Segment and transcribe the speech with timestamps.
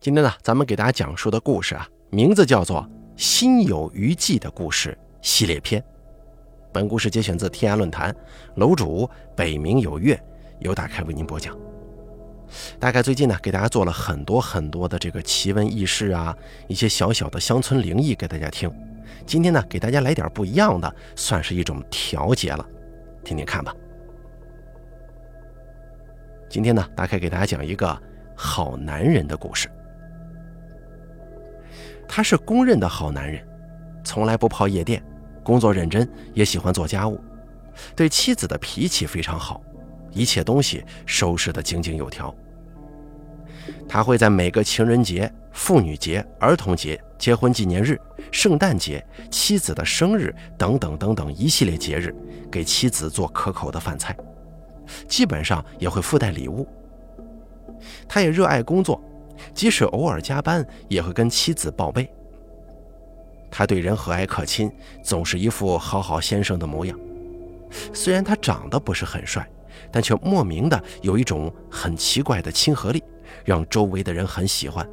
[0.00, 2.80] 今天呢，咱们给大家讲述的故事啊，名字叫做
[3.22, 5.84] 《心有余悸的故事》系列篇。
[6.72, 8.16] 本故事节选自天涯论坛，
[8.54, 9.06] 楼主
[9.36, 10.18] 北冥有月
[10.60, 11.54] 由大开为您播讲。
[12.78, 16.34] 大概最近呢，给大家做了很多很多的这个奇闻异事啊，
[16.66, 18.72] 一些小小的乡村灵异给大家听。
[19.26, 22.66] 今天呢，给大家来点不一样的，算是一种调节了，
[23.22, 23.70] 听听看吧。
[26.48, 28.02] 今天呢，大概给大家讲一个
[28.34, 29.70] 好男人的故事。
[32.12, 33.40] 他是公认的好男人，
[34.02, 35.00] 从来不泡夜店，
[35.44, 37.20] 工作认真，也喜欢做家务，
[37.94, 39.62] 对妻子的脾气非常好，
[40.10, 42.34] 一切东西收拾得井井有条。
[43.88, 47.96] 他会在每个情人节、妇女节、儿童节、结婚纪念日、
[48.32, 52.12] 圣诞节、妻子的生日等等等等一系列节日，
[52.50, 54.16] 给妻子做可口的饭菜，
[55.06, 56.66] 基本上也会附带礼物。
[58.08, 59.00] 他也热爱工作。
[59.54, 62.10] 即使偶尔加班，也会跟妻子报备。
[63.50, 64.70] 他对人和蔼可亲，
[65.02, 66.98] 总是一副好好先生的模样。
[67.92, 69.48] 虽然他长得不是很帅，
[69.90, 73.02] 但却莫名的有一种很奇怪的亲和力，
[73.44, 74.88] 让周围的人很喜欢。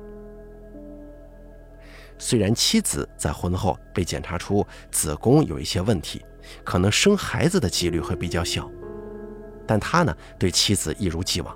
[2.17, 6.25] 虽然妻子在婚后被检查出子宫有一些问题，
[6.63, 8.67] 可能生孩子的几率会比较小，
[9.67, 11.55] 但他呢，对妻子一如既往。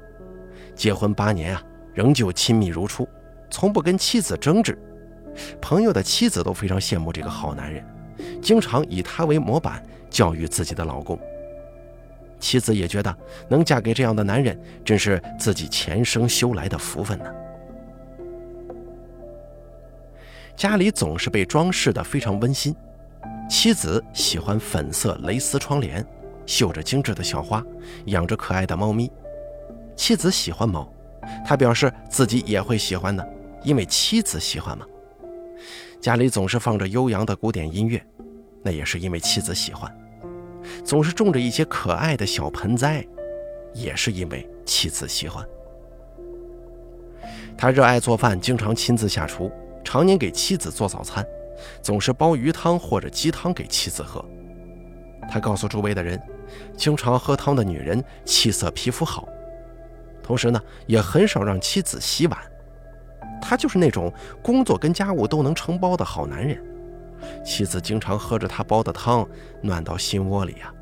[0.75, 1.63] 结婚八年啊。
[1.93, 3.07] 仍旧亲密如初，
[3.49, 4.77] 从不跟妻子争执。
[5.61, 7.85] 朋友的妻子都非常羡慕这个好男人，
[8.41, 11.19] 经常以他为模板教育自己的老公。
[12.39, 13.15] 妻子也觉得
[13.47, 17.25] 能嫁给这样的男人，真是自己前生修来的福分呢。
[20.55, 22.75] 家里总是被装饰的非常温馨，
[23.49, 26.05] 妻子喜欢粉色蕾丝窗帘，
[26.45, 27.63] 绣着精致的小花，
[28.05, 29.09] 养着可爱的猫咪。
[29.95, 30.91] 妻子喜欢猫。
[31.45, 33.27] 他表示自己也会喜欢的，
[33.63, 34.85] 因为妻子喜欢嘛。
[35.99, 38.03] 家里总是放着悠扬的古典音乐，
[38.63, 39.91] 那也是因为妻子喜欢。
[40.83, 43.05] 总是种着一些可爱的小盆栽，
[43.73, 45.45] 也是因为妻子喜欢。
[47.57, 49.51] 他热爱做饭，经常亲自下厨，
[49.83, 51.23] 常年给妻子做早餐，
[51.81, 54.23] 总是煲鱼汤或者鸡汤给妻子喝。
[55.29, 56.19] 他告诉周围的人，
[56.75, 59.27] 经常喝汤的女人气色皮肤好。
[60.23, 62.37] 同时呢，也很少让妻子洗碗，
[63.41, 66.61] 他就是那种工作跟家务都能承包的好男人。
[67.45, 69.27] 妻子经常喝着他煲的汤，
[69.61, 70.73] 暖到心窝里呀。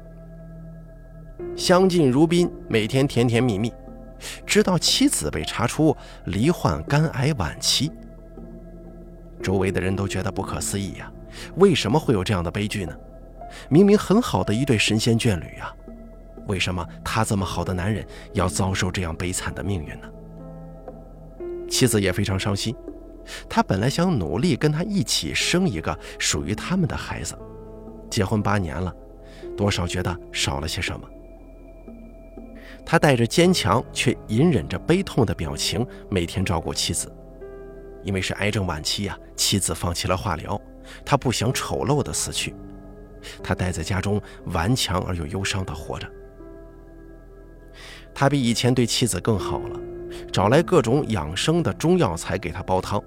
[1.55, 3.73] 相敬如宾，每天甜甜蜜蜜，
[4.45, 5.95] 直到妻子被查出
[6.25, 7.91] 罹患肝癌晚期。
[9.41, 11.11] 周围的人都觉得不可思议呀，
[11.55, 12.93] 为什么会有这样的悲剧呢？
[13.67, 15.73] 明明很好的一对神仙眷侣呀。
[16.49, 20.09] 为什么他这么好的男人要遭受这样悲惨的命运呢？
[21.69, 22.75] 妻子也非常伤心，
[23.47, 27.37] 她本来想努力跟他一起生一个属于他们的孩子，
[28.09, 28.91] 结婚八年了，
[29.55, 31.07] 多少觉得少了些什么。
[32.83, 37.13] 他带着坚强却隐忍着悲痛的表情，每天照顾妻子，
[38.03, 40.59] 因为是癌症晚期呀，妻子放弃了化疗，
[41.05, 42.55] 他不想丑陋的死去，
[43.43, 46.09] 他待在家中顽强而又忧伤的活着。
[48.19, 49.79] 他比以前对妻子更好了，
[50.29, 53.01] 找来各种养生的中药材给他煲汤。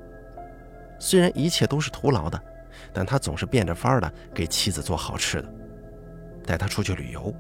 [0.98, 2.42] 虽然一切都是徒劳的，
[2.94, 5.54] 但他总是变着法儿的给妻子做好吃的，
[6.46, 7.30] 带她出去旅游。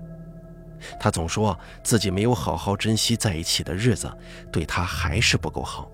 [1.00, 4.12] 他总说自己没有好好珍惜在一起的日子，
[4.52, 5.90] 对他还是不够好。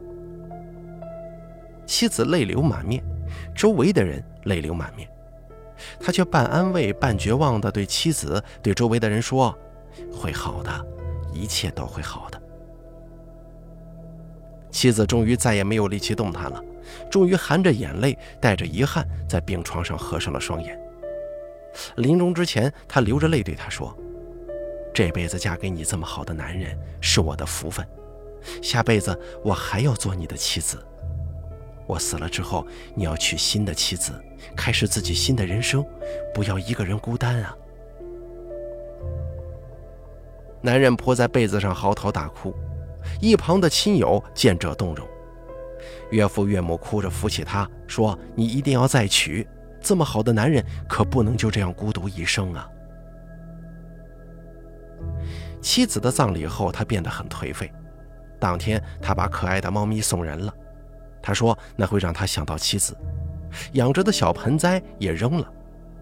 [1.86, 3.04] 妻子泪流满面，
[3.54, 5.08] 周围的人泪流满面，
[6.00, 9.56] 他却半安慰半绝望的对妻子、对周围的人说
[10.12, 10.86] ：“会好的。”
[11.38, 12.42] 一切都会好的。
[14.70, 16.62] 妻子终于再也没有力气动弹了，
[17.10, 20.78] 终于含着眼泪，带着遗憾，在病床上合上了双眼。
[21.96, 23.96] 临终之前，他流着泪对他说
[24.92, 27.86] ：“这辈子嫁给你这么好的男人是我的福分，
[28.62, 30.84] 下辈子我还要做你的妻子。
[31.86, 34.12] 我死了之后，你要娶新的妻子，
[34.54, 35.84] 开始自己新的人生，
[36.34, 37.56] 不要一个人孤单啊。”
[40.60, 42.54] 男人扑在被子上嚎啕大哭，
[43.20, 45.06] 一旁的亲友见者动容。
[46.10, 49.46] 岳父岳母哭着扶起他，说：“你一定要再娶，
[49.80, 52.68] 这么好的男人可不能就这样孤独一生啊。”
[55.60, 57.70] 妻子的葬礼后，他变得很颓废。
[58.40, 60.52] 当天，他把可爱的猫咪送人了。
[61.22, 62.96] 他说那会让他想到妻子，
[63.72, 65.52] 养着的小盆栽也扔了。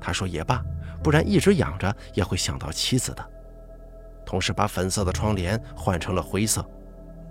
[0.01, 0.63] 他说也罢，
[1.03, 3.31] 不然一直养着也会想到妻子的。
[4.27, 6.63] 同时把粉色的窗帘换成了灰色，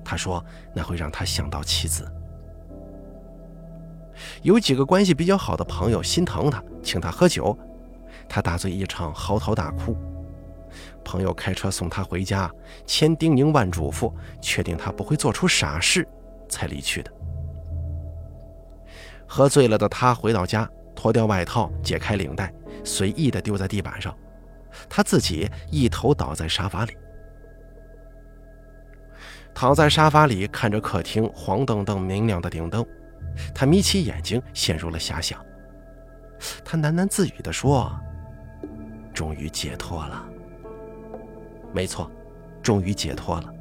[0.03, 0.44] 他说
[0.74, 2.09] 那会让他想到妻子。
[4.42, 7.56] 有几个关系比较好的朋友心疼他，请他喝酒，
[8.30, 9.95] 他大醉一场，嚎啕大哭。
[11.03, 12.50] 朋友开车送他回家，
[12.86, 16.07] 千叮咛万嘱咐，确定他不会做出傻事，
[16.48, 17.12] 才离去的。
[19.27, 22.53] 喝醉了的他回到家，脱掉外套，解开领带，
[22.83, 24.15] 随意的丢在地板上，
[24.89, 26.95] 他自己一头倒在沙发里。
[29.54, 32.86] 躺在沙发里，看着客厅黄澄澄明亮的顶灯，
[33.54, 35.39] 他眯起眼睛，陷入了遐想。
[36.66, 37.98] 他喃喃自语地说
[39.13, 40.27] ：“终于解脱了。”
[41.74, 42.12] 没错，
[42.62, 43.54] 终于解脱了，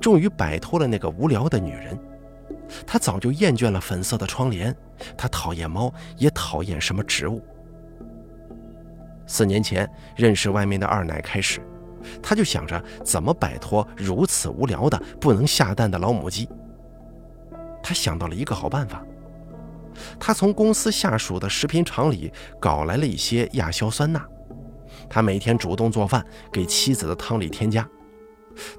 [0.00, 1.98] 终于摆脱了那个无聊的女人。
[2.86, 4.74] 他早就厌倦了粉色的窗帘，
[5.16, 7.42] 他讨厌猫，也讨厌什么植物。
[9.26, 11.60] 四年前认识外面的二奶开始。
[12.20, 16.48] 他就想着怎么摆脱如此无聊的不能下蛋的老母鸡。
[17.80, 19.04] 他想到了一个好办法，
[20.18, 24.20] 他从公司下属的食品厂里搞来了一些亚硝酸钠，
[25.08, 27.88] 他每天主动做饭，给妻子的汤里添加。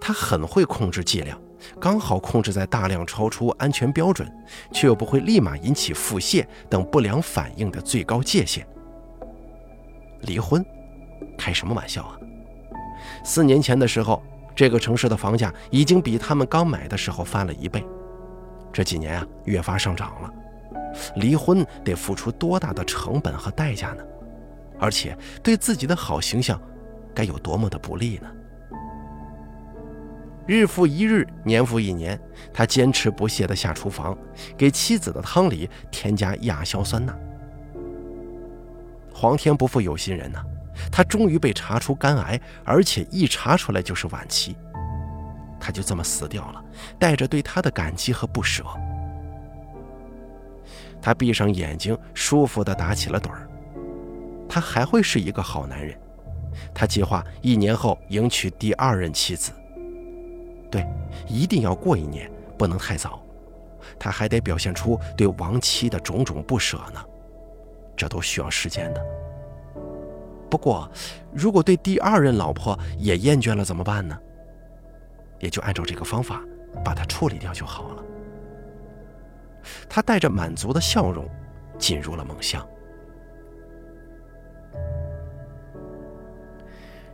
[0.02, 1.40] 他很会控制剂量，
[1.80, 4.30] 刚好控制在大量超出安全标准，
[4.72, 8.68] 却又不会立马引起腹泻等不良反应的最高界限。
[10.24, 10.66] 离婚？
[11.38, 12.18] 开什么玩笑啊！
[13.24, 14.22] 四年前的时候，
[14.56, 17.86] 这个城市的房价已经比他们刚买的时候翻了一倍，
[18.72, 20.30] 这几年啊越发上涨了。
[21.16, 24.04] 离婚得付出多大的成本和代价呢？
[24.80, 26.62] 而且对自己的好形象
[27.16, 28.30] 该有多么的不利呢？
[30.46, 32.20] 日复一日，年复一年，
[32.54, 34.16] 他坚持不懈地下厨房，
[34.58, 37.18] 给妻子的汤里添加亚硝酸钠。
[39.14, 40.44] 皇天不负有心人呐！
[40.92, 44.56] 他终于被查出肝癌，而且一查出来就是晚期。
[45.60, 46.62] 他就这么死掉了，
[47.00, 48.64] 带着对他的感激和不舍。
[51.02, 53.48] 他闭上眼睛，舒服地打起了盹儿。
[54.50, 55.98] 他还会是一个好男人。
[56.74, 59.52] 他计划一年后迎娶第二任妻子。
[60.70, 60.86] 对，
[61.28, 63.22] 一定要过一年，不能太早。
[64.00, 67.04] 他还得表现出对亡妻的种种不舍呢，
[67.96, 69.06] 这都需要时间的。
[70.50, 70.90] 不过，
[71.34, 74.18] 如果对第二任老婆也厌倦了怎么办呢？
[75.40, 76.42] 也就按照这个方法
[76.86, 78.04] 把它处理掉就好了。
[79.90, 81.28] 他带着满足的笑容
[81.78, 82.66] 进入了梦乡。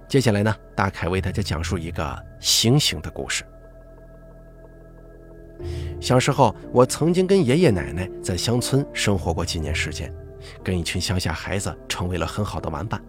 [0.08, 3.46] 接下来呢，大凯为大家讲述一个星星的故事。
[6.02, 10.12] 小时候，我曾经跟爷爷奶奶在乡村生活过几年时间，
[10.64, 13.02] 跟一群乡下孩子成为了很好的玩伴。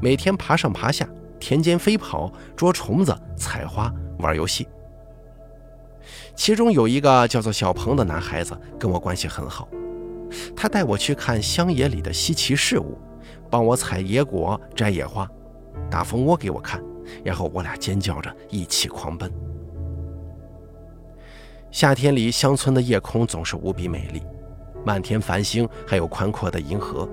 [0.00, 1.08] 每天爬上爬下，
[1.40, 4.68] 田间飞跑，捉虫子，采花，玩游戏。
[6.34, 9.68] 其中有一个叫做小鹏的男孩子，跟我关系很好。
[10.56, 12.98] 他带我去看乡野里的稀奇事物，
[13.50, 15.28] 帮我采野果、摘野花，
[15.90, 16.82] 打蜂窝给我看，
[17.22, 19.30] 然后我俩尖叫着一起狂奔。
[21.70, 24.22] 夏天里，乡村的夜空总是无比美丽，
[24.84, 27.08] 漫天繁星，还有宽阔的银河。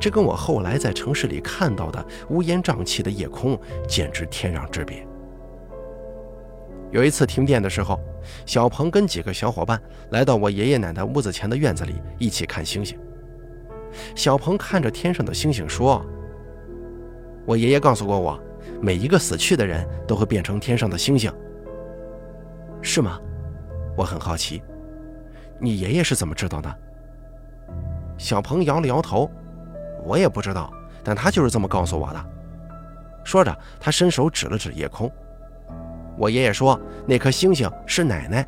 [0.00, 5.06] 这跟我后来在城市里看到的乌烟瘴气的夜空简直天壤之别。
[6.90, 8.00] 有一次停电的时候，
[8.46, 9.78] 小鹏跟几个小伙伴
[10.10, 12.98] 来到我爷爷奶奶屋子前的院子里一起看星星。
[14.14, 16.02] 小鹏看着天上的星星说
[17.44, 18.40] ：“我爷爷告诉过我，
[18.80, 21.30] 每一个死去的人都会变成天上的星星，
[22.80, 23.20] 是吗？”
[23.94, 24.62] 我很好奇，
[25.58, 26.74] 你爷爷是怎么知道的？
[28.16, 29.30] 小鹏摇了摇头。
[30.04, 30.72] 我也不知道，
[31.02, 32.24] 但他就是这么告诉我的。
[33.24, 35.10] 说着，他伸手指了指夜空。
[36.16, 38.46] 我爷爷说，那颗星星是奶奶。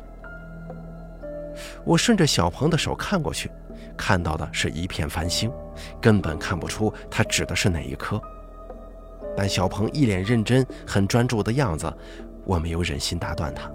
[1.83, 3.51] 我顺着小鹏的手看过去，
[3.97, 5.51] 看到的是一片繁星，
[6.01, 8.19] 根本看不出他指的是哪一颗。
[9.37, 11.93] 但小鹏一脸认真、很专注的样子，
[12.45, 13.71] 我没有忍心打断他。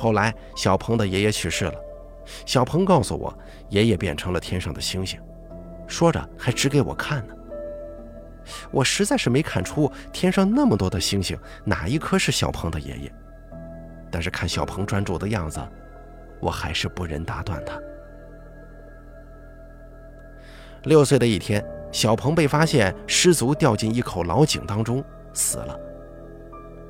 [0.00, 1.74] 后来，小鹏的爷爷去世了，
[2.46, 3.38] 小鹏告诉我，
[3.68, 5.20] 爷爷变成了天上的星星。
[5.86, 7.34] 说着，还指给我看呢。
[8.70, 13.12] 我实在是没看出天上那么多的星星，哪一颗是小鹏的爷爷。
[14.10, 15.60] 但是看小鹏专注的样子，
[16.40, 17.78] 我还是不忍打断他。
[20.84, 25.04] 六岁的一天，小鹏被发现失足掉进一口老井当中，
[25.34, 25.78] 死了。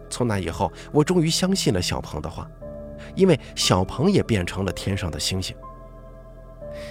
[0.08, 2.48] 从那以后，我终于相信了小鹏的话，
[3.20, 5.54] 因为小鹏也变成了天上的星星。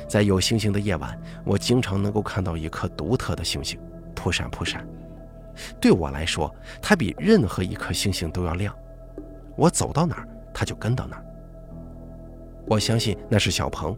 [0.07, 3.79] 在有星星的夜晚，我经常能够看到一颗独特的星星，
[4.13, 4.87] 扑闪扑闪。
[5.81, 8.75] 对我来说，它比任何一颗星星都要亮。
[9.55, 11.25] 我走到哪儿，它就跟到哪儿。
[12.67, 13.97] 我相信那是小鹏，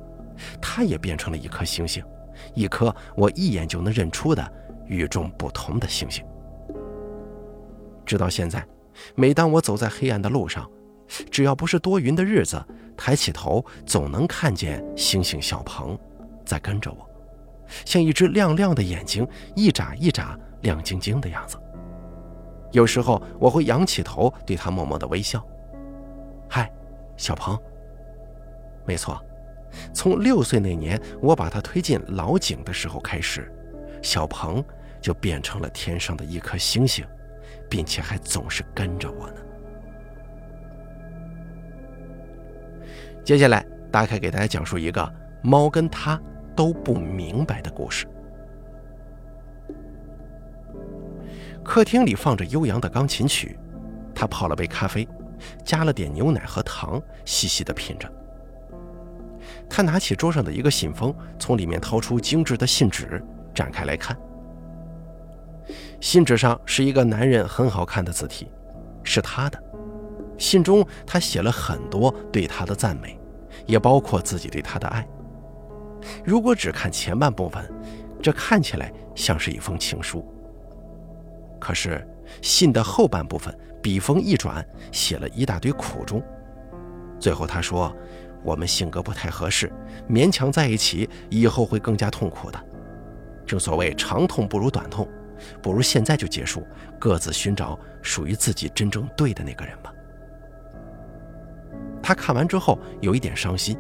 [0.62, 2.02] 他也变成了一颗星星，
[2.54, 4.54] 一颗我一眼就能认出的
[4.86, 6.24] 与众不同的星星。
[8.06, 8.66] 直到现在，
[9.16, 10.66] 每当我走在黑暗的路上，
[11.30, 12.64] 只要不是多云的日子，
[12.96, 15.98] 抬起头总能看见星星小鹏
[16.46, 17.10] 在跟着我，
[17.86, 21.58] 像一只亮亮的眼睛，一眨一眨亮晶晶的样子。
[22.72, 25.46] 有时候我会仰起头对他默默的微笑。
[26.50, 26.72] 嗨，
[27.18, 27.58] 小鹏。
[28.86, 29.22] 没错，
[29.94, 33.52] 从六岁那年我把他推进老井的时候开始，
[34.02, 34.64] 小鹏
[35.02, 37.06] 就变成了天上的一颗星星，
[37.70, 39.36] 并且还总是跟着我呢。
[43.24, 46.20] 接下来，大概给大家讲述一个猫跟他
[46.56, 48.08] 都不明白的故事。
[51.64, 53.58] 客厅里放着悠扬的钢琴曲，
[54.16, 55.08] 他泡了杯咖啡，
[55.64, 58.12] 加了点牛奶和糖，细细的品着。
[59.70, 63.24] 他拿起桌上的一个信封，从里面掏出精致的信纸，
[63.54, 64.18] 展开来看。
[66.00, 68.52] 信纸上是一个男人很好看的字体，
[69.04, 69.64] 是他的。
[70.42, 73.18] 信中他写了很多对他的赞美，
[73.68, 75.08] 也包括自己对他的爱。
[76.26, 77.72] 如果只看前半部分，
[78.22, 80.26] 这看起来像是一封情书。
[81.60, 82.06] 可是
[82.42, 86.22] 信的后半部分，笔锋一转，写了一大堆苦衷。
[87.20, 87.96] 最后他说。
[88.44, 89.72] 我们性格不太合适，
[90.10, 92.60] 勉强在一起以后会更加痛苦的。
[93.46, 95.08] 正所谓长痛不如短痛，
[95.62, 96.66] 不如现在就结束，
[96.98, 99.91] 各自寻找属于自己真正对的那个人吧。
[102.02, 103.78] 他看完之后有一点伤心，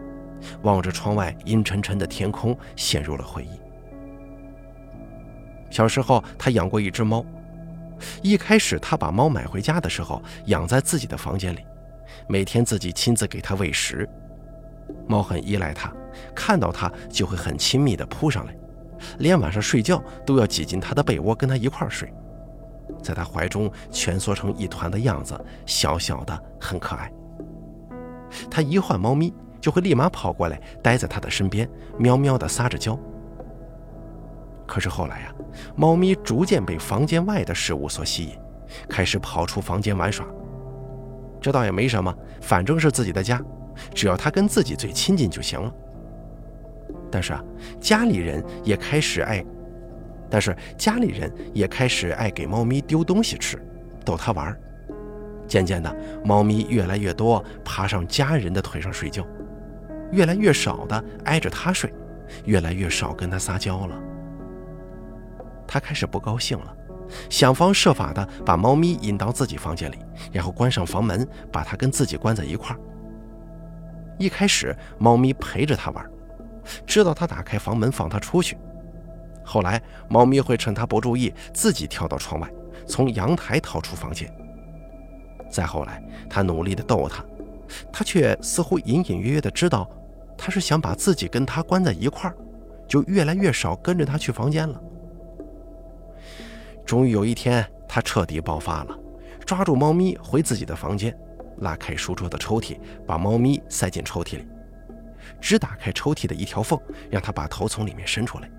[0.64, 3.60] 望着窗外阴沉沉的天空，陷入了回忆。
[5.70, 7.26] 小时候他养过一只猫，
[8.22, 11.66] 一开始他把猫买回家的时候养在自己的房间里，
[12.28, 14.08] 每天自己亲自给它喂食。
[15.08, 15.94] 猫很依赖它，
[16.36, 18.54] 看到它就会很亲密地扑上来，
[19.20, 22.14] 连晚上睡觉都要挤进它的被窝跟它一块睡，
[23.02, 27.10] 在它怀中蜷缩成一团的样子，小小的很可爱。
[28.50, 32.98] 它一换猫咪，就会立马跑过来，待在它的身边，喵喵地撒着娇。
[34.68, 35.34] 可是后来呀，
[35.76, 38.32] 猫咪逐渐被房间外的事物所吸引，
[38.88, 40.26] 开始跑出房间玩耍。
[41.42, 43.42] 这倒也没什么，反正是自己的家。
[43.94, 45.74] 只要他跟自己最亲近就行了。
[47.12, 47.44] 但是啊，
[47.80, 49.44] 家里人也开始爱，
[50.30, 53.62] 但是家里人也开始爱给猫咪丢东西吃，
[54.06, 54.60] 逗它玩儿。
[55.52, 55.94] 渐渐的，
[56.24, 59.28] 猫咪越来越多爬上家人的腿上睡觉，
[60.10, 61.94] 越来越少的挨着他睡，
[62.46, 64.00] 越来越少跟他撒娇了。
[65.68, 66.74] 他开始不高兴了，
[67.30, 69.98] 想方设法的把猫咪引到自己房间里，
[70.32, 72.80] 然后关上房门，把它跟自己关在一块儿。
[74.18, 76.10] 一开始，猫咪陪着它玩，
[76.86, 78.58] 知道它打开房门放它出去。
[79.44, 82.50] 后来，猫咪会趁它不注意，自己跳到窗外，
[82.88, 84.34] 从阳台逃出房间。
[85.52, 87.24] 再后来，它努力地逗它，
[87.92, 89.90] 它却似乎隐隐约约地知道，
[90.38, 92.36] 它是想把自己跟它关在一块儿，
[92.88, 94.82] 就越来越少跟着它去房间了。
[96.86, 98.98] 终于有一天，它彻底爆发了，
[99.46, 101.16] 抓住猫咪回自己的房间。
[101.58, 104.48] 拉开书桌的抽屉，把猫咪塞进抽屉里，
[105.40, 106.80] 只打开抽屉的一条缝，
[107.10, 108.50] 让它把头从里面伸出来，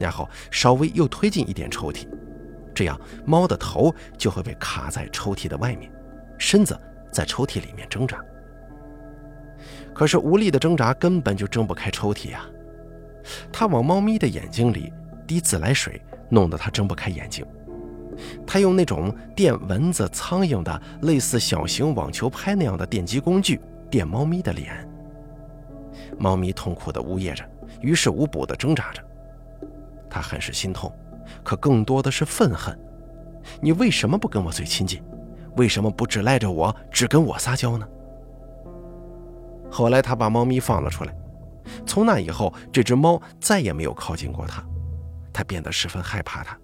[0.00, 2.08] 然后稍微又推进一点抽屉，
[2.74, 5.88] 这样猫的头就会被卡在抽屉的外面，
[6.38, 6.78] 身子
[7.12, 8.22] 在抽屉里面挣扎。
[9.94, 12.44] 可是无力的挣扎根本就挣不开抽屉呀！
[13.52, 14.92] 他往猫咪的眼睛里
[15.26, 17.46] 滴自来水，弄得它睁不开眼睛。
[18.46, 23.60] 他用那种电蚊子、苍蝇的类似小型网球拍那样的电击工具
[23.90, 24.88] 电猫咪的脸，
[26.18, 27.44] 猫咪痛苦地呜咽着，
[27.80, 29.02] 于事无补地挣扎着。
[30.10, 30.92] 他很是心痛，
[31.42, 32.78] 可更多的是愤恨。
[33.60, 35.02] 你为什么不跟我最亲近？
[35.56, 37.86] 为什么不只赖着我，只跟我撒娇呢？
[39.70, 41.14] 后来他把猫咪放了出来，
[41.86, 44.64] 从那以后，这只猫再也没有靠近过他，
[45.32, 46.56] 他变得十分害怕它。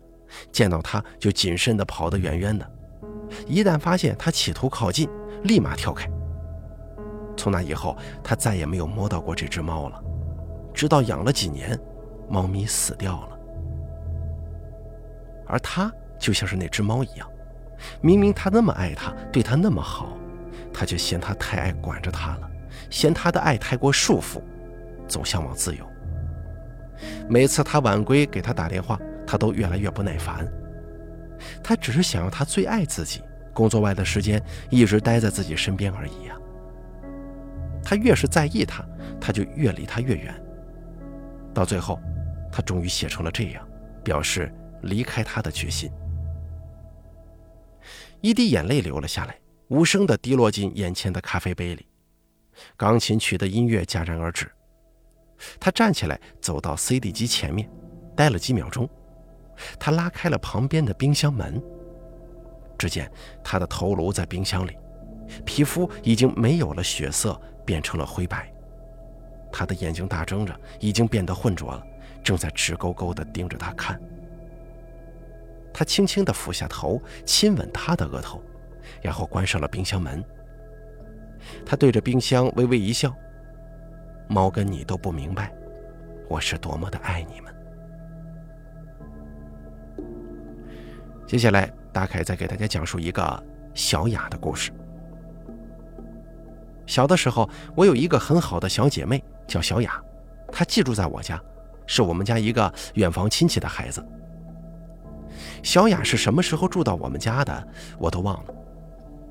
[0.52, 2.70] 见到他就谨慎地跑得远远的，
[3.48, 5.08] 一旦发现他企图靠近，
[5.42, 6.08] 立马跳开。
[7.36, 10.00] 从那以后，他再也没有摸到过这只猫了，
[10.72, 11.76] 直到养了几年，
[12.28, 13.38] 猫咪死掉了。
[15.48, 17.28] 而他就像是那只猫一样，
[18.00, 20.16] 明明他那么爱他，对他那么好，
[20.72, 22.50] 他却嫌他太爱管着他了，
[22.90, 24.40] 嫌他的爱太过束缚，
[25.06, 25.84] 总向往自由。
[27.28, 28.98] 每次他晚归给他打电话。
[29.26, 30.44] 他都越来越不耐烦，
[31.62, 33.22] 他只是想要他最爱自己，
[33.54, 36.34] 工作外的时间一直待在自己身边而已呀。
[37.84, 38.84] 他越是在意他，
[39.20, 40.34] 他就越离他越远，
[41.54, 42.00] 到最后，
[42.50, 43.64] 他终于写成了这样，
[44.02, 45.88] 表示离开他的决心。
[48.20, 51.86] 一滴眼泪流了下来，无声地滴落进眼前的咖啡杯里。
[52.76, 54.50] 钢琴曲的音乐戛然而止。
[55.58, 57.68] 他站起来，走到 CD 机前面，
[58.14, 58.88] 待了几秒钟。
[59.78, 61.62] 他拉开了旁边的冰箱门。
[62.78, 63.10] 只见
[63.42, 64.76] 他的头颅在冰箱里，
[65.44, 68.52] 皮肤已经没有了血色，变成了灰白。
[69.50, 71.82] 他的眼睛大睁着，已经变得浑浊了，
[72.22, 74.00] 正在直勾勾地盯着他看。
[75.72, 78.42] 他轻轻地俯下头，亲吻她的额头，
[79.02, 80.22] 然后关上了冰箱门。
[81.64, 83.14] 他对着冰箱微微一笑。
[84.28, 85.52] 猫跟你都不明白，
[86.28, 87.52] 我是多么的爱你们。
[91.26, 94.70] 接下来，大凯再给大家讲述一个小雅的故事。
[96.86, 100.00] 小的时候，我有一个很好的小姐妹，叫小雅，
[100.52, 101.40] 她寄住在我家，
[101.86, 104.04] 是我们家一个远房亲戚的孩子。
[105.62, 108.54] 小雅是什么时候住到我们家的，我都忘了，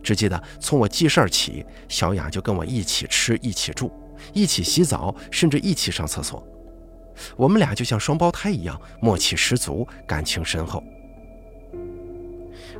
[0.03, 3.91] 只记得从我记事儿起，小雅就跟我一起吃，一起住。
[4.33, 6.45] 一起洗澡，甚至一起上厕所，
[7.37, 10.83] 我们俩就像双胞胎一样，默契十足，感情深厚。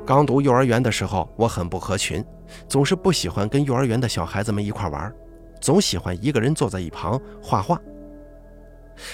[0.06, 2.24] 刚读幼儿园的时候，我很不合群，
[2.68, 5.16] 总是不喜欢跟幼儿园的小孩子们一块玩，
[5.62, 7.80] 总喜欢一个人坐在一旁画画。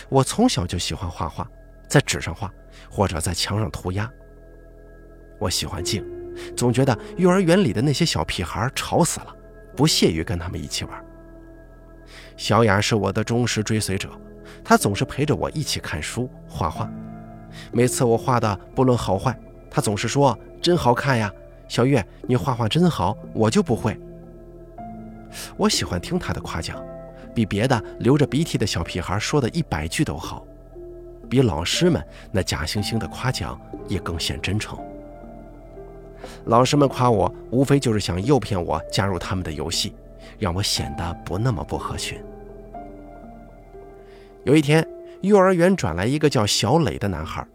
[0.10, 1.48] 我从小就喜欢画画，
[1.88, 2.52] 在纸上画，
[2.90, 4.12] 或者在墙上涂鸦。
[5.40, 6.04] 我喜欢静，
[6.56, 9.36] 总觉得幼儿园里的那些小屁孩吵死了，
[9.76, 11.06] 不屑于跟他们一起玩。
[12.38, 14.10] 小雅是我的忠实追随者，
[14.64, 16.90] 她总是陪着我一起看书、画画。
[17.72, 19.38] 每次我画的不论好坏，
[19.70, 21.32] 她总是说：“真好看呀，
[21.68, 23.98] 小月，你画画真好，我就不会。”
[25.58, 26.82] 我喜欢听她的夸奖，
[27.34, 30.46] 比别的流着鼻涕的小屁孩说的一百句都好，
[31.30, 34.78] 比老师们那假惺惺的夸奖也更显真诚。
[36.46, 39.94] 老师们夸我，无非就是想诱骗我加入他们的游戏。
[40.38, 42.22] 让我显得不那么不合群。
[44.44, 44.86] 有一天，
[45.22, 47.46] 幼儿园转来一个叫小磊的男孩。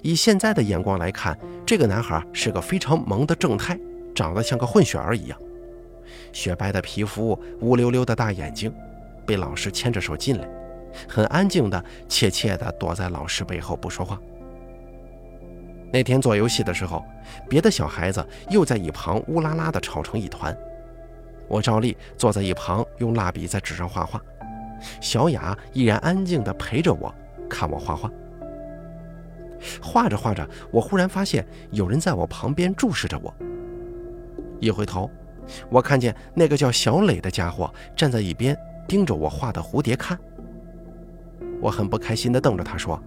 [0.00, 3.78] 以现在的眼光来看，这个男孩是个非常萌的正太，
[4.14, 5.38] 长得像个混血儿一样，
[6.32, 8.72] 雪白的皮肤，乌溜溜的大眼睛。
[9.26, 10.48] 被老师牵着手进来，
[11.06, 14.18] 很安静的、怯怯的躲在老师背后不说话。
[15.92, 17.04] 那天做游戏的时候，
[17.48, 20.56] 别的小孩子又在一旁乌拉拉的吵成一团。
[21.48, 24.22] 我照例坐在一旁，用蜡笔在纸上画画。
[25.00, 27.12] 小雅依然安静地陪着我，
[27.48, 28.10] 看我画画。
[29.82, 33.34] 画着画着，我忽然发现有人在我旁边注视着我。
[34.60, 35.10] 一回头，
[35.68, 40.18] 我看见那个叫小磊的家伙站在一边，盯着我画的蝴蝶看。
[41.60, 43.02] 我很不开心地瞪着他说：“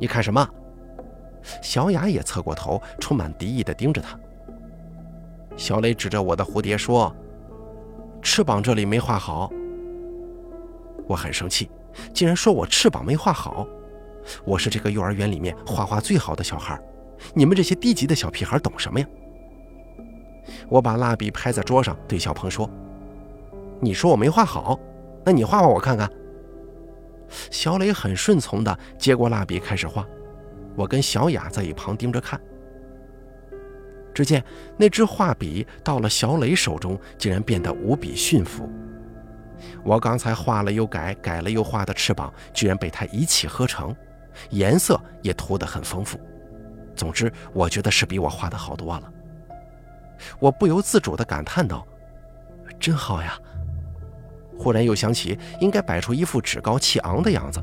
[0.00, 0.48] 你看什么？”
[1.62, 4.18] 小雅也侧过头，充满敌意地盯着他。
[5.56, 7.14] 小磊指着我的蝴蝶说。
[8.22, 9.50] 翅膀这里没画好，
[11.06, 11.70] 我很生气，
[12.12, 13.66] 竟然说我翅膀没画好。
[14.44, 16.78] 我是这个幼儿园里面画画最好的小孩，
[17.32, 19.06] 你们这些低级的小屁孩懂什么呀？
[20.68, 22.68] 我把蜡笔拍在桌上，对小鹏说
[23.80, 24.78] ：“你说我没画好，
[25.24, 26.06] 那你画画我看看。”
[27.50, 30.06] 小磊很顺从地接过蜡笔开始画，
[30.76, 32.40] 我跟小雅在一旁盯着看。
[34.12, 34.44] 只见
[34.76, 38.68] 那支画笔到了小磊手中，竟然变得无比驯服。
[39.84, 43.94] 我刚才画了又改，改了又画的翅膀，居然被他一气呵成，
[44.50, 46.18] 颜色也涂得很丰富。
[46.96, 49.12] 总之，我觉得是比我画的好多了。
[50.38, 51.86] 我不由自主地感叹道
[52.80, 53.38] ：“真好呀！”
[54.58, 57.62] 忽然又想起应该摆出一副趾高气昂的样子，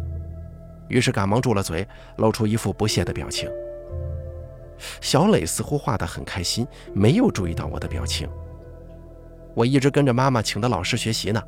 [0.87, 3.49] 于是赶忙住了嘴，露出一副不屑的表情。
[5.01, 8.29] 小磊似乎画得很开心，没有注意到我的表情。
[9.55, 11.41] 我一直跟着妈妈请的老师学习呢，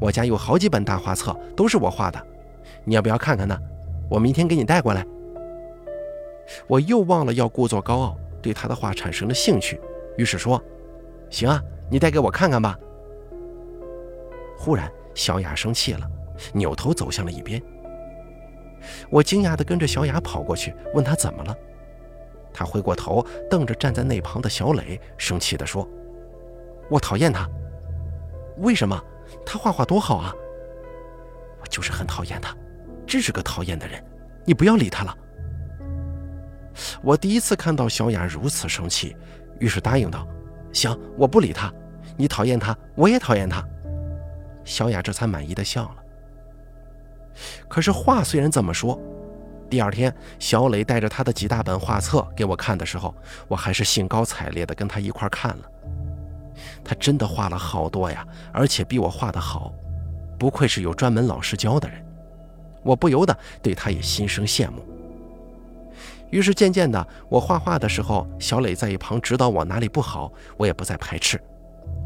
[0.00, 2.26] 我家有好几本大画册，都是我画的。
[2.84, 3.58] 你要不要看看呢？
[4.10, 5.06] 我明天给你带过来。
[6.66, 9.80] 我又忘了要故作高傲，对他的话产生了兴趣，
[10.16, 10.62] 于是说
[11.30, 12.78] ：“行啊，你带给我看看吧。”
[14.58, 16.10] 忽然，小雅生气了，
[16.52, 17.62] 扭头走向了一边。
[19.10, 21.56] 我惊讶地跟着小雅跑过去，问她怎么了。
[22.52, 25.88] 她回过头，瞪着站在那旁的小磊，生气地说
[26.90, 27.48] ：“我讨厌他，
[28.58, 29.02] 为什么？
[29.46, 30.34] 他画画多好啊！
[31.60, 32.54] 我就是很讨厌他，
[33.06, 34.04] 真是个讨厌的人。
[34.44, 35.16] 你不要理他了。”
[37.02, 39.16] 我第一次看到小雅如此生气，
[39.58, 40.26] 于是答应道
[40.72, 41.72] ：“行，我不理他。
[42.16, 43.66] 你讨厌他，我也讨厌他。”
[44.64, 46.01] 小雅这才满意的笑了。
[47.68, 48.98] 可是话虽然这么说，
[49.70, 53.14] 第二天小磊带着他的几大本画册给我看的时候，
[53.48, 55.64] 我还是兴高采烈地跟他一块看了。
[56.84, 59.72] 他真的画了好多呀，而且比我画的好，
[60.38, 62.04] 不愧是有专门老师教的人。
[62.82, 64.84] 我不由得对他也心生羡慕。
[66.30, 71.40] 于是渐渐的，我画画的时候，小磊在一旁指导我哪里不好，我也不再排斥。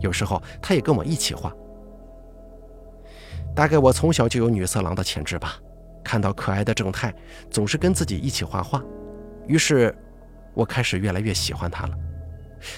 [0.00, 1.52] 有时候他也跟我一起画。
[3.56, 5.56] 大概我从小就有女色狼的潜质吧。
[6.04, 7.12] 看到可爱的正太
[7.50, 8.80] 总是跟自己一起画画，
[9.48, 9.92] 于是，
[10.54, 11.96] 我开始越来越喜欢他了。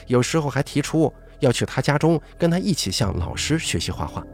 [0.06, 4.24] 有时候还提出要去他家中跟他一起向老师学习画画。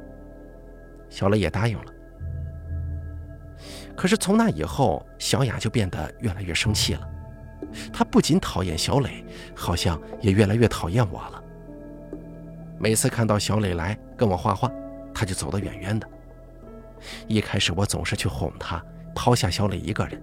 [1.08, 1.84] 小磊也答应了。
[3.96, 7.08] 可是从那以后，小雅就变得越来越生气了。
[7.92, 9.24] 她不仅讨厌小磊，
[9.56, 11.42] 好像也越来越讨厌我了。
[12.78, 14.70] 每次看到小磊来跟我画画，
[15.14, 16.08] 她就走得远远的。
[17.26, 18.82] 一开始我总是去哄他，
[19.14, 20.22] 抛下小磊一个人。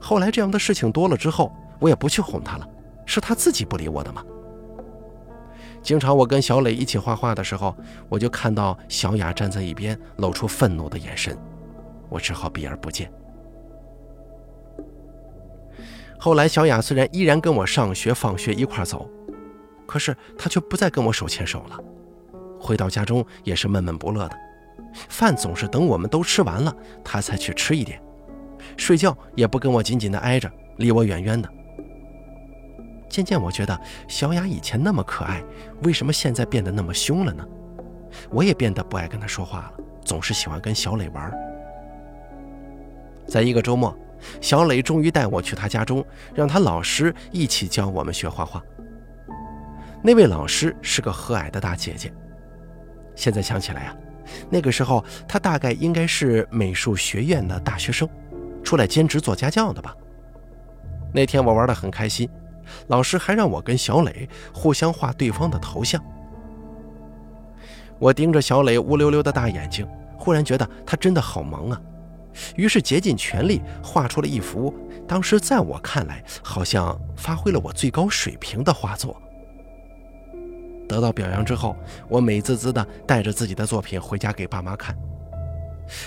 [0.00, 2.68] 后来这样的事情多了之后，我也不去哄他了，
[3.06, 4.24] 是他自己不理我的吗？
[5.82, 7.74] 经常我跟小磊一起画画的时候，
[8.08, 11.34] 我就看到小雅站在一边，露出愤怒的眼神，
[12.10, 13.10] 我只好避而不见。
[16.18, 19.08] 后来小雅虽然依然跟我上学放学一块走，
[19.86, 21.78] 可是她却不再跟我手牵手了，
[22.60, 24.36] 回到家中也是闷闷不乐的。
[25.08, 26.74] 饭总是等我们都吃完了，
[27.04, 28.00] 他才去吃一点。
[28.76, 31.48] 睡觉也不跟我紧紧的挨着，离我远远的。
[33.08, 35.42] 渐渐我觉得小雅以前那么可爱，
[35.82, 37.44] 为什么现在变得那么凶了呢？
[38.30, 39.72] 我也变得不爱跟她说话了，
[40.04, 41.32] 总是喜欢跟小磊玩。
[43.26, 43.96] 在一个周末，
[44.40, 48.62] 小磊终于带我去他家中，让他老师一起教我们学画画。
[50.02, 52.12] 那位老师是个和蔼的大姐姐。
[53.14, 53.96] 现在想起来呀。
[54.48, 58.08] 那个时候，他大概应该是美术学院的大学生，
[58.62, 59.94] 出来兼职做家教的吧。
[61.12, 62.28] 那天我玩得很开心，
[62.88, 66.02] 老师还让我跟小磊互相画对方的头像。
[67.98, 71.80] 我盯着小磊乌溜溜的大眼睛，忽然觉得他真的好萌啊，
[72.56, 74.72] 于是竭尽全力画出了一幅
[75.06, 79.20] 当时在我看来好像发挥了我最高水平的画作。
[80.90, 81.76] 得到表扬之后，
[82.08, 84.96] 我美滋滋地带着自己的作品回家给爸妈看。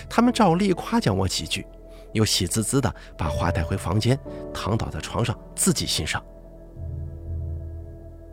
[0.09, 1.65] 他们照例夸奖我几句，
[2.11, 4.19] 又喜滋滋地把画带回房间，
[4.53, 6.21] 躺倒在床上自己欣赏。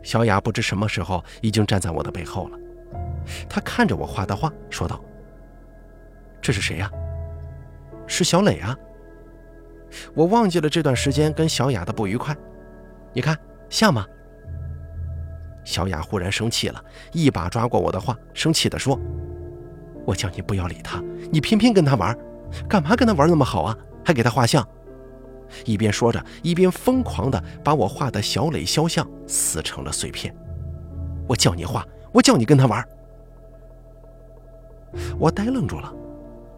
[0.03, 2.57] 小雅不知什么时候已经站在我的背后了，
[3.47, 5.01] 她看着我画的画，说道
[6.41, 6.91] ：“这是谁呀？
[8.07, 8.77] 是小磊啊！”
[10.13, 12.35] 我忘记了这段时间跟小雅的不愉快，
[13.13, 13.37] 你看
[13.69, 14.05] 像吗？
[15.71, 18.99] 小雅忽然生气了，一把抓过我的画，生气地说
[20.05, 22.13] ：“我叫你不要理他，你偏偏跟他玩，
[22.67, 23.77] 干嘛跟他玩那么好啊？
[24.03, 24.67] 还给他画像。”
[25.63, 30.35] 一边说着，一边疯狂地把我画的小磊肖像撕成了碎片。
[31.25, 32.85] 我叫你画，我叫你跟他玩。
[35.17, 35.89] 我呆愣住了，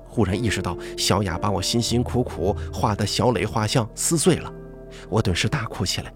[0.07, 4.51] 忽然意识到小雅把我辛辛苦苦画的小磊画像撕碎了，
[5.07, 6.11] 我顿时大哭起来：“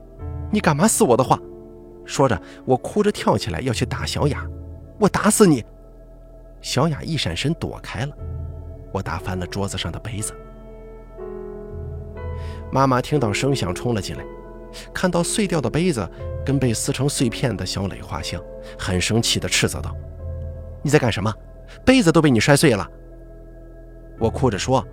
[0.51, 1.39] 你干嘛撕我的画？”
[2.07, 4.43] 说着，我哭着跳起来要去打小雅，
[4.97, 5.63] 我打死你！
[6.61, 8.15] 小雅一闪身躲开了，
[8.91, 10.33] 我打翻了桌子上的杯子。
[12.71, 14.23] 妈妈听到声响冲了进来，
[14.93, 16.09] 看到碎掉的杯子
[16.45, 18.41] 跟被撕成碎片的小磊画像，
[18.79, 19.95] 很生气地斥责道
[20.81, 21.33] ：“你在干什么？
[21.85, 22.89] 杯子都被你摔碎了！”
[24.17, 24.85] 我哭着说：“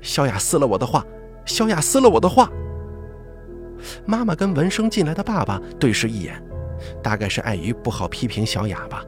[0.00, 1.04] 小雅撕了我的画，
[1.44, 2.48] 小雅撕了我的画。”
[4.06, 6.42] 妈妈跟闻声进来的爸爸对视一眼，
[7.02, 9.04] 大概是碍于不好批评小雅吧。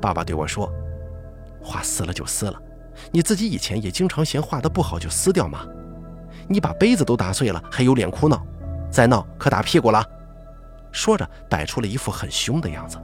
[0.00, 0.72] 爸爸对我说
[1.62, 2.60] ：“画撕了就撕了，
[3.10, 5.66] 你自己以前也经常嫌画的不好就撕掉嘛。
[6.48, 8.44] 你把杯子都打碎了，还有脸哭闹？
[8.90, 10.04] 再闹可打屁股了。”
[10.92, 12.98] 说着摆出了一副很凶的样子。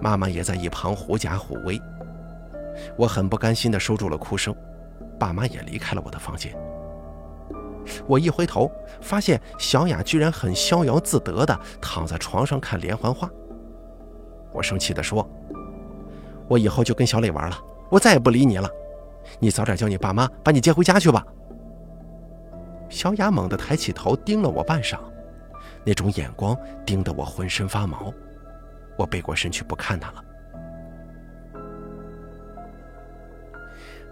[0.00, 1.80] 妈妈也在一旁狐假虎威。
[2.96, 4.54] 我很不甘心地收住了哭声，
[5.18, 6.52] 爸妈也离开了我的房间。
[8.06, 13.30] 我一回头，发现小雅居然很逍遥自得地躺在床上看连环画。
[14.52, 15.28] 我生气地说
[16.48, 17.56] ：“我以后就跟小磊玩了，
[17.90, 18.68] 我再也不理你了。
[19.38, 21.24] 你早点叫你爸妈把你接回家去吧。”
[22.90, 24.98] 小雅猛地抬起头，盯了我半晌，
[25.84, 28.12] 那种眼光盯得我浑身发毛。
[28.96, 30.24] 我背过身去不看她了。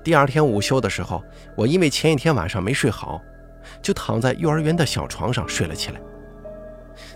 [0.02, 1.22] 第二天午休的时候，
[1.54, 3.20] 我因为前一天晚上没睡好。
[3.82, 6.00] 就躺在幼儿园的小床上睡了起来。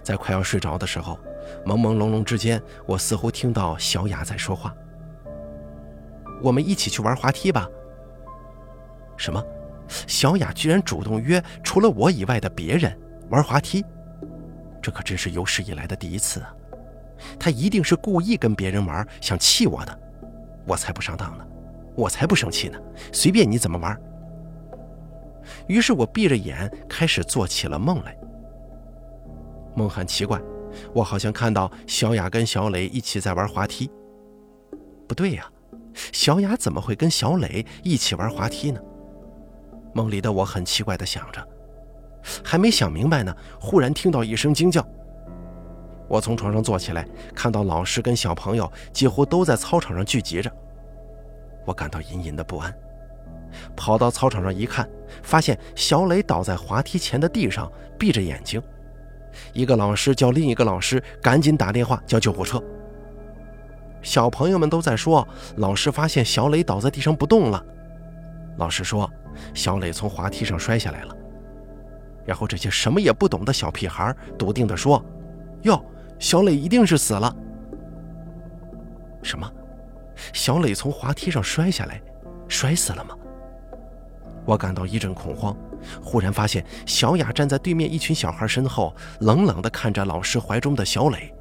[0.02, 1.18] 在快要睡着的时候，
[1.64, 4.74] 朦朦胧胧之间，我似乎听到小雅在说话
[6.42, 7.68] ：“我们一起去玩滑梯吧。”
[9.16, 9.44] 什么？
[10.06, 13.84] 小雅居然主动约除了我以外的别人玩滑梯？
[14.80, 16.54] 这可真是有史以来的第一次啊！
[17.38, 20.00] 她一定是故意跟别人玩，想气我的。
[20.66, 21.46] 我才不上当呢，
[21.94, 22.78] 我才不生气呢，
[23.12, 24.00] 随便你怎么玩。
[25.66, 28.16] 于是我闭着眼开始做起了梦来。
[29.74, 30.40] 梦很奇怪，
[30.92, 33.90] 我好像看到小雅跟小磊一起在玩滑梯。
[35.08, 35.50] 不对呀，
[36.12, 38.80] 小雅怎么会跟小磊一起玩滑梯呢？
[39.92, 41.46] 梦里的我很奇怪地想着，
[42.42, 44.84] 还没想明白呢，忽然听到一声惊叫。
[46.08, 50.50] 我从床上坐起来，看到老师跟小朋友几乎都在操场上聚集着，
[51.64, 52.72] 我感到隐隐的不安。
[53.76, 54.88] 跑到操场上一看，
[55.22, 58.62] 发现小磊倒在滑梯前的地上，闭着眼睛。
[59.52, 62.62] 一个老师叫另一个老师赶紧打电话叫救护车。
[64.02, 67.64] 小朋友们都在说，老师发现小磊倒在地上不动了。
[68.58, 69.10] 老师说，
[69.54, 71.16] 小磊从滑梯上摔下来了。
[72.24, 75.04] 然后这些什么也不懂的小屁孩笃定地说
[75.62, 75.84] ：“哟，
[76.18, 77.34] 小磊一定是死了。”
[79.22, 79.50] 什么？
[80.32, 82.00] 小磊从滑梯上摔下来，
[82.46, 83.16] 摔死了吗？
[84.44, 85.56] 我感到一阵恐慌，
[86.02, 91.32] 忽然发现小雅站在对面一群小孩身后，冷冷地看着老师怀中的小磊，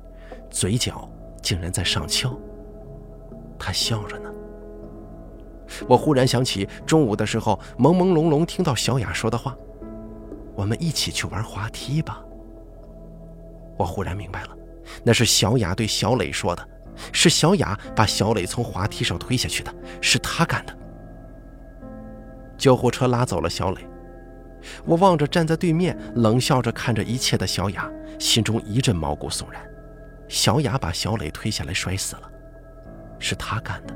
[0.50, 1.10] 嘴角
[1.42, 2.34] 竟然在上翘。
[3.60, 4.30] 她笑着呢。
[5.88, 9.56] 我忽然想起中午的时候朦朦胧胧听到小雅说的话
[10.56, 12.22] ：“我们一起去玩滑梯吧。”
[13.76, 14.50] 我忽然明白了，
[15.04, 16.70] 那是小雅对小磊说的，
[17.12, 20.78] 是小雅把小磊从滑梯上推下去的，是她干的。
[22.64, 23.86] 救护车拉走了小磊，
[24.86, 29.62] 我望着站在对面冷笑着看着一切的小雅，心中一阵毛骨悚然。
[30.30, 32.32] 小雅把小磊推下来摔死了，
[33.20, 33.94] 是她干的。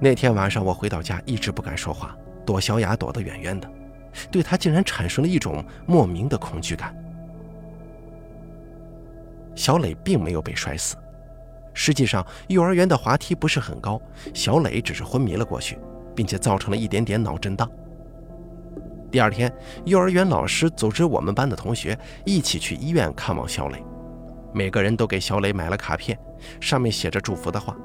[0.00, 2.16] 那天晚上我回到家，一直不敢说话，
[2.46, 3.70] 躲小雅躲得远远的，
[4.30, 6.96] 对她竟然产生了一种莫名的恐惧感。
[9.54, 10.96] 小磊并没有被摔死。
[11.74, 14.00] 实际上，幼儿园的滑梯不是很高，
[14.32, 15.78] 小磊只是昏迷了过去，
[16.18, 17.70] 并且造成了一点点脑震荡。
[19.08, 19.54] 第二天，
[19.84, 23.80] 幼儿园老师组织我们班的同学一起去医院看望小磊，
[24.52, 26.18] 每个人都给小磊买了卡片，
[26.60, 27.76] 上面写着祝福的话。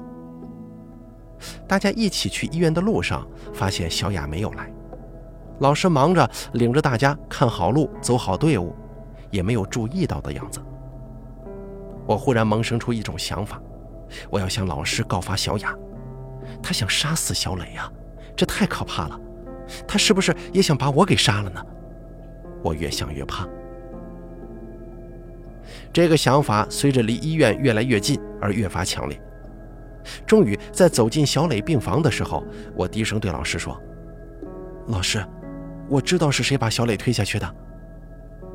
[1.68, 4.68] 大家一起去医院的路上，发现小雅没有来，
[5.60, 8.74] 老师忙着领着大家看好路、走好队伍，
[9.30, 10.60] 也没有注意到的样子。
[12.04, 13.62] 我忽然萌生出一种想法。
[14.28, 15.72] 我要向老师告发小雅，
[16.60, 17.88] 她想杀死小磊呀，
[18.36, 19.20] 这太可怕了。
[19.86, 21.64] 他是不是也想把我给杀了呢？
[22.62, 23.48] 我越想越怕。
[25.92, 29.20] 这个想法随着离医院越来越近而越发强烈。
[30.26, 32.44] 终于在走进小磊病房的时候，
[32.74, 33.80] 我低声对老师说
[34.88, 35.24] ：“老师，
[35.88, 37.54] 我知道是谁把小磊推下去的。”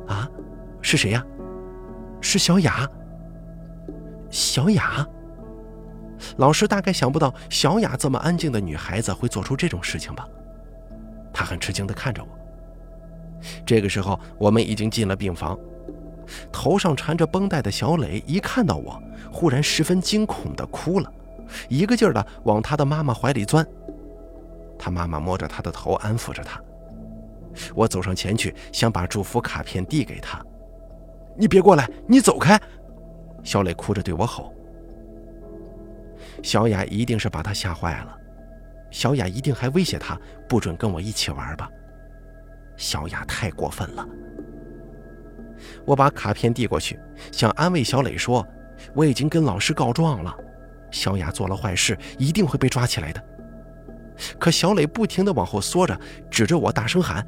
[0.06, 0.28] 啊，
[0.80, 1.24] 是谁呀？
[2.20, 2.88] 是小雅。
[4.28, 5.04] 小雅。
[6.36, 10.26] 老师大概想不到小雅这么安静的女孩子会做出这种事情吧？
[11.32, 12.28] 她很吃惊地看着我。
[13.64, 15.58] 这个时候，我们已经进了病房。
[16.52, 19.02] 头上缠着绷带的小磊一看到我，
[19.32, 21.12] 忽然十分惊恐地哭了，
[21.68, 23.66] 一个劲儿地往他的妈妈怀里钻。
[24.78, 26.60] 他妈妈摸着他的头，安抚着他。
[27.74, 30.40] 我走上前去，想把祝福卡片递给他。
[31.36, 32.60] 你别过来，你走开！
[33.42, 34.54] 小磊哭着对我吼。
[36.42, 38.16] 小雅一定是把他吓坏了，
[38.90, 41.68] 小雅一定还威胁他不准跟我一起玩吧。
[42.76, 44.06] 小雅太过分了。
[45.84, 46.98] 我把卡片递过去，
[47.30, 48.46] 想安慰小磊说
[48.94, 50.34] ：“我已经跟老师告状了，
[50.90, 53.22] 小雅做了坏事，一定会被抓起来的。”
[54.38, 55.98] 可小磊不停地往后缩着，
[56.30, 57.26] 指着我大声喊：“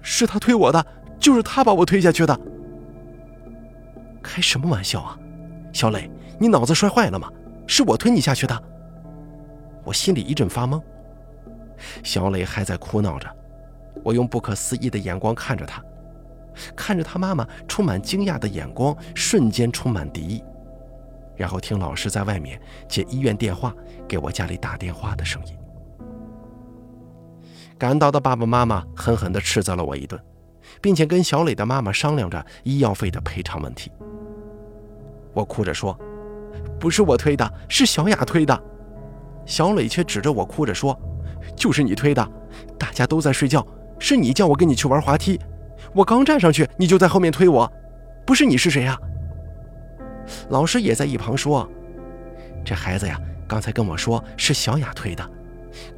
[0.00, 0.84] 是他推我的，
[1.18, 2.38] 就是他把我推下去的！”
[4.22, 5.18] 开什么玩笑啊，
[5.72, 7.30] 小磊，你脑子摔坏了吗？
[7.68, 8.62] 是我推你下去的，
[9.84, 10.82] 我心里一阵发懵。
[12.02, 13.28] 小磊还在哭闹着，
[14.02, 15.80] 我用不可思议的眼光看着他，
[16.74, 20.42] 看着他妈妈充满惊讶的眼光，瞬间充满敌意。
[21.36, 23.72] 然后听老师在外面接医院电话，
[24.08, 25.56] 给我家里打电话的声音。
[27.76, 30.20] 赶到的爸爸妈妈狠狠地斥责了我一顿，
[30.80, 33.92] 并且跟小磊的妈妈商量着医药费的赔偿问题。
[35.34, 35.96] 我哭着说。
[36.78, 38.62] 不是我推的，是小雅推的。
[39.44, 40.98] 小磊却指着我哭着说
[41.56, 42.26] ：“就是你推的，
[42.78, 43.66] 大家都在睡觉，
[43.98, 45.40] 是你叫我跟你去玩滑梯，
[45.94, 47.70] 我刚站上去，你就在后面推我，
[48.26, 48.98] 不是你是谁呀？”
[50.50, 51.66] 老师也在一旁说
[52.62, 55.26] ：“这孩子呀，刚才跟我说是小雅推的，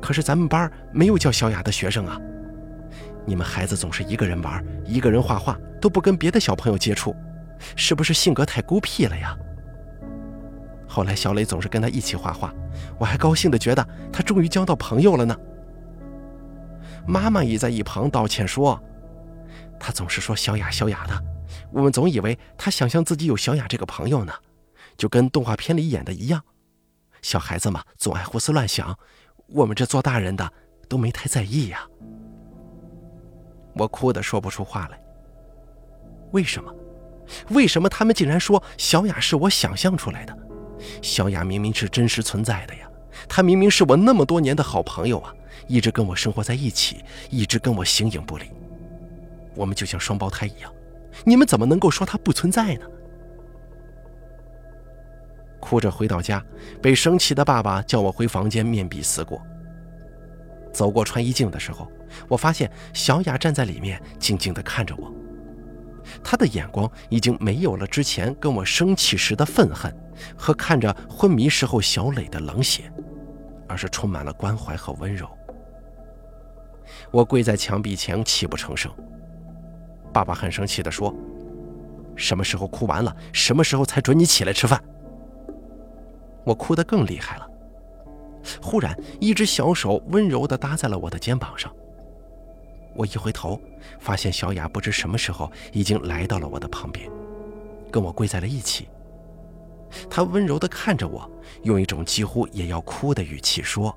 [0.00, 2.16] 可是咱们班没有叫小雅的学生啊。
[3.26, 7.14] 你们孩子总是一个人玩，一个人画画，都不跟别的小朋友接触，
[7.74, 9.36] 是不是性格太孤僻了呀？
[10.90, 12.52] 后来小磊总是跟他一起画画，
[12.98, 15.36] 我还高兴的觉得他终于交到朋友了呢。
[17.06, 18.82] 妈妈也在一旁道歉说，
[19.78, 21.22] 他总是说小雅小雅的，
[21.70, 24.32] 我们总以为他想象自己有小雅这个朋友呢，
[24.96, 26.42] 就跟动画片里演的一样。
[27.22, 28.98] 小孩子嘛，总爱胡思乱想，
[29.46, 30.52] 我们这做大人的
[30.88, 31.86] 都没太在意呀。
[33.74, 35.00] 我哭得说不出话来。
[36.32, 36.74] 为什么？
[37.50, 40.36] 为什么他们竟然说小雅是我想象出来的？
[41.02, 42.88] 小雅明明是真实存在的呀，
[43.28, 45.34] 她明明是我那么多年的好朋友啊，
[45.66, 48.44] 一直跟我生活在一起，一直跟我形影不离。
[49.54, 50.72] 我们就像双胞胎一样，
[51.24, 52.86] 你们怎么能够说她不存在呢？
[55.60, 56.42] 哭着回到家，
[56.80, 59.40] 被生气的爸爸叫我回房间面壁思过。
[60.72, 61.90] 走过穿衣镜的时候，
[62.28, 65.12] 我发现小雅站在里面，静静地看着我。
[66.24, 69.94] 她的眼光已经没有了之前跟我生气时的愤恨，
[70.36, 72.92] 和看着昏迷时候小磊的冷血，
[73.68, 75.28] 而是充满了关怀和温柔。
[77.10, 78.90] 我跪在墙壁前，泣不成声。
[80.12, 81.14] 爸爸很生气地说
[82.16, 83.14] ：“什么时候哭完了？
[83.32, 84.82] 什么时候才准你起来吃饭？”
[86.44, 87.48] 我哭得更厉害了。
[88.60, 91.72] 忽然，一只小手温柔地搭在了我的肩膀上。
[92.94, 93.60] 我一回头，
[94.00, 97.08] 发现小雅不知什么时候已经来到了我的旁边，
[97.92, 98.88] 跟我跪在了一起。
[100.08, 101.30] 他温柔地看着我，
[101.62, 103.96] 用一种几乎也要哭的语气说：“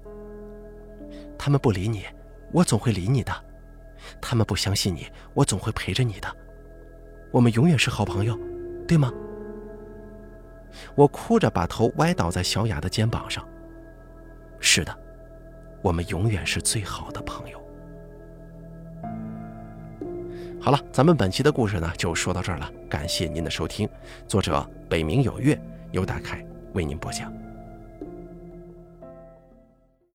[1.38, 2.03] 他们不理你，
[2.51, 3.32] 我总会理你的；
[4.21, 6.27] 他们不相信你，我总会陪着你的。
[7.32, 8.38] 我们永远是好朋友，
[8.88, 9.12] 对吗？”
[10.95, 13.47] 我哭着把头歪倒在小雅的肩膀上。
[14.60, 14.97] 是的，
[15.84, 17.62] 我们永远是最好的朋友。
[20.60, 23.88] 好了，咱们本期的故事呢就说到这儿了，感谢您的收听。
[24.27, 25.60] 作者北冥有月，
[25.93, 27.42] 由大凯为您播讲。